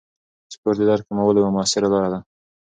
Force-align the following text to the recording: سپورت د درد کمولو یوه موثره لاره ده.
سپورت 0.53 0.77
د 0.79 0.81
درد 0.89 1.01
کمولو 1.07 1.39
یوه 1.41 1.53
موثره 1.55 1.87
لاره 1.93 2.09
ده. 2.13 2.19